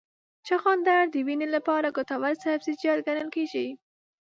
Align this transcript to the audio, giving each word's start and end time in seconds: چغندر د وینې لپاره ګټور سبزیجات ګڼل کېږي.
چغندر 0.47 1.01
د 1.13 1.15
وینې 1.27 1.47
لپاره 1.55 1.93
ګټور 1.97 2.33
سبزیجات 2.43 2.99
ګڼل 3.07 3.29
کېږي. 3.35 3.67